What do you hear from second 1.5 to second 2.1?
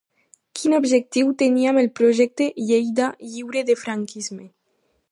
amb el